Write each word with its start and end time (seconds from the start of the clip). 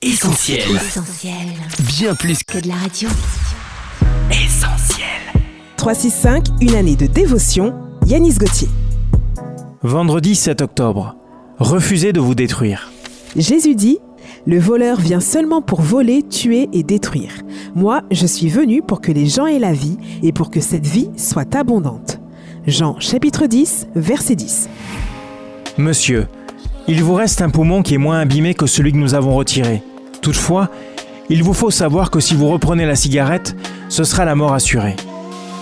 Essentiel. 0.00 0.60
Essentiel. 0.76 1.34
Bien 1.98 2.14
plus 2.14 2.44
Que 2.44 2.60
de 2.60 2.68
la 2.68 2.76
radio. 2.76 3.08
qu'essentiel. 4.30 5.06
365, 5.76 6.46
une 6.60 6.76
année 6.76 6.94
de 6.94 7.06
dévotion, 7.06 7.74
Yanis 8.06 8.34
Gauthier. 8.34 8.68
Vendredi 9.82 10.36
7 10.36 10.60
octobre. 10.62 11.16
Refusez 11.58 12.12
de 12.12 12.20
vous 12.20 12.36
détruire. 12.36 12.92
Jésus 13.34 13.74
dit 13.74 13.98
Le 14.46 14.60
voleur 14.60 15.00
vient 15.00 15.18
seulement 15.18 15.62
pour 15.62 15.80
voler, 15.80 16.22
tuer 16.22 16.68
et 16.72 16.84
détruire. 16.84 17.32
Moi, 17.74 18.02
je 18.12 18.26
suis 18.28 18.48
venu 18.50 18.82
pour 18.82 19.00
que 19.00 19.10
les 19.10 19.26
gens 19.26 19.46
aient 19.46 19.58
la 19.58 19.72
vie 19.72 19.96
et 20.22 20.30
pour 20.30 20.52
que 20.52 20.60
cette 20.60 20.86
vie 20.86 21.10
soit 21.16 21.56
abondante. 21.56 22.20
Jean 22.68 23.00
chapitre 23.00 23.46
10, 23.46 23.88
verset 23.96 24.36
10. 24.36 24.68
Monsieur, 25.76 26.28
il 26.86 27.02
vous 27.02 27.14
reste 27.14 27.42
un 27.42 27.50
poumon 27.50 27.82
qui 27.82 27.94
est 27.94 27.98
moins 27.98 28.20
abîmé 28.20 28.54
que 28.54 28.66
celui 28.66 28.92
que 28.92 28.96
nous 28.98 29.14
avons 29.14 29.34
retiré. 29.34 29.82
Toutefois, 30.22 30.70
il 31.28 31.42
vous 31.42 31.54
faut 31.54 31.70
savoir 31.70 32.10
que 32.10 32.20
si 32.20 32.34
vous 32.34 32.48
reprenez 32.48 32.86
la 32.86 32.96
cigarette, 32.96 33.56
ce 33.88 34.04
sera 34.04 34.24
la 34.24 34.34
mort 34.34 34.54
assurée. 34.54 34.96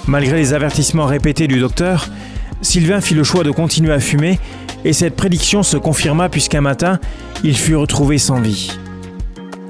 Malgré 0.06 0.36
les 0.36 0.52
avertissements 0.52 1.06
répétés 1.06 1.48
du 1.48 1.58
docteur, 1.58 2.08
Sylvain 2.62 3.00
fit 3.00 3.14
le 3.14 3.24
choix 3.24 3.44
de 3.44 3.50
continuer 3.50 3.92
à 3.92 4.00
fumer 4.00 4.38
et 4.84 4.92
cette 4.92 5.16
prédiction 5.16 5.62
se 5.62 5.76
confirma 5.76 6.28
puisqu'un 6.28 6.60
matin, 6.60 6.98
il 7.42 7.56
fut 7.56 7.76
retrouvé 7.76 8.18
sans 8.18 8.40
vie. 8.40 8.70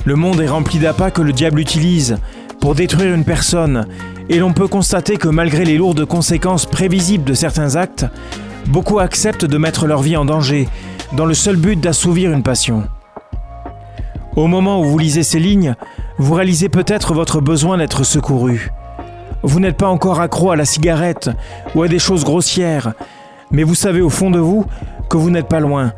Le 0.05 0.15
monde 0.15 0.41
est 0.41 0.49
rempli 0.49 0.79
d'appâts 0.79 1.11
que 1.11 1.23
le 1.23 1.33
diable 1.33 1.59
utilise 1.59 2.19
pour 2.61 2.75
détruire 2.75 3.15
une 3.15 3.25
personne 3.25 3.87
et 4.29 4.39
l'on 4.39 4.53
peut 4.53 4.69
constater 4.69 5.17
que 5.17 5.29
malgré 5.29 5.65
les 5.65 5.79
lourdes 5.79 6.05
conséquences 6.05 6.67
prévisibles 6.67 7.25
de 7.25 7.35
certains 7.35 7.77
actes, 7.77 8.07
beaucoup 8.67 8.99
acceptent 8.99 9.45
de 9.45 9.59
mettre 9.59 9.87
leur 9.87 10.03
vie 10.03 10.17
en 10.17 10.25
danger 10.25 10.69
dans 11.13 11.25
le 11.25 11.35
seul 11.35 11.57
but 11.57 11.81
d'assouvir 11.81 12.33
une 12.33 12.43
passion. 12.43 12.85
Au 14.37 14.49
moment 14.49 14.81
où 14.81 14.85
vous 14.85 14.99
lisez 14.99 15.23
ces 15.23 15.39
lignes, 15.39 15.75
vous 16.19 16.35
réalisez 16.35 16.69
peut-être 16.69 17.15
votre 17.15 17.41
besoin 17.41 17.79
d'être 17.79 18.05
secouru. 18.05 18.71
Vous 19.43 19.61
n'êtes 19.61 19.79
pas 19.79 19.89
encore 19.89 20.21
accro 20.21 20.51
à 20.51 20.57
la 20.57 20.67
cigarette 20.67 21.31
ou 21.75 21.83
à 21.83 21.89
des 21.89 21.99
choses 21.99 22.23
grossières, 22.23 22.93
mais 23.51 23.63
vous 23.63 23.75
savez 23.75 24.03
au 24.03 24.11
fond 24.11 24.31
de 24.31 24.39
vous 24.39 24.67
que 25.09 25.17
vous 25.17 25.31
n'êtes 25.31 25.49
pas 25.49 25.61
loin, 25.61 25.95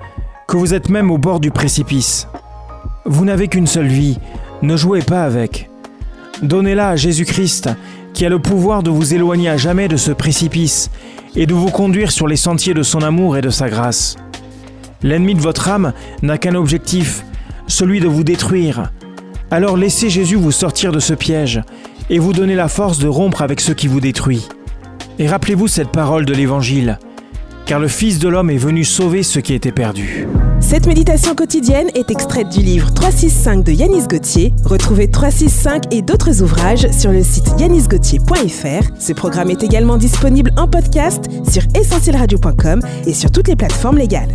que 0.46 0.56
vous 0.56 0.72
êtes 0.72 0.88
même 0.88 1.10
au 1.10 1.18
bord 1.18 1.40
du 1.40 1.50
précipice. 1.50 2.28
Vous 3.04 3.24
n'avez 3.24 3.48
qu'une 3.48 3.66
seule 3.66 3.88
vie, 3.88 4.20
ne 4.62 4.76
jouez 4.76 5.02
pas 5.02 5.24
avec. 5.24 5.68
Donnez-la 6.42 6.90
à 6.90 6.96
Jésus-Christ, 6.96 7.70
qui 8.14 8.24
a 8.24 8.28
le 8.28 8.38
pouvoir 8.38 8.84
de 8.84 8.90
vous 8.90 9.14
éloigner 9.14 9.48
à 9.48 9.56
jamais 9.56 9.88
de 9.88 9.96
ce 9.96 10.12
précipice 10.12 10.90
et 11.34 11.46
de 11.46 11.54
vous 11.54 11.70
conduire 11.70 12.12
sur 12.12 12.28
les 12.28 12.36
sentiers 12.36 12.74
de 12.74 12.84
son 12.84 13.02
amour 13.02 13.36
et 13.36 13.40
de 13.40 13.50
sa 13.50 13.68
grâce. 13.68 14.16
L'ennemi 15.02 15.34
de 15.34 15.40
votre 15.40 15.68
âme 15.68 15.92
n'a 16.22 16.38
qu'un 16.38 16.54
objectif, 16.54 17.24
celui 17.68 18.00
de 18.00 18.08
vous 18.08 18.24
détruire. 18.24 18.90
Alors 19.50 19.76
laissez 19.76 20.10
Jésus 20.10 20.36
vous 20.36 20.52
sortir 20.52 20.92
de 20.92 21.00
ce 21.00 21.14
piège 21.14 21.62
et 22.10 22.18
vous 22.18 22.32
donner 22.32 22.54
la 22.54 22.68
force 22.68 22.98
de 22.98 23.08
rompre 23.08 23.42
avec 23.42 23.60
ce 23.60 23.72
qui 23.72 23.86
vous 23.86 24.00
détruit. 24.00 24.48
Et 25.18 25.28
rappelez-vous 25.28 25.68
cette 25.68 25.90
parole 25.90 26.24
de 26.24 26.34
l'Évangile, 26.34 26.98
car 27.66 27.80
le 27.80 27.88
Fils 27.88 28.18
de 28.18 28.28
l'homme 28.28 28.50
est 28.50 28.56
venu 28.56 28.84
sauver 28.84 29.22
ce 29.22 29.38
qui 29.38 29.54
était 29.54 29.72
perdu. 29.72 30.26
Cette 30.60 30.86
méditation 30.86 31.34
quotidienne 31.34 31.88
est 31.94 32.10
extraite 32.10 32.48
du 32.50 32.60
livre 32.60 32.92
365 32.92 33.64
de 33.64 33.72
Yanis 33.72 34.06
Gauthier. 34.06 34.52
Retrouvez 34.64 35.10
365 35.10 35.94
et 35.94 36.02
d'autres 36.02 36.42
ouvrages 36.42 36.90
sur 36.90 37.10
le 37.10 37.22
site 37.22 37.48
yanisgauthier.fr. 37.58 38.90
Ce 38.98 39.12
programme 39.12 39.50
est 39.50 39.62
également 39.62 39.96
disponible 39.96 40.52
en 40.56 40.68
podcast 40.68 41.24
sur 41.48 41.62
essentielradio.com 41.74 42.82
et 43.06 43.14
sur 43.14 43.30
toutes 43.30 43.48
les 43.48 43.56
plateformes 43.56 43.98
légales. 43.98 44.34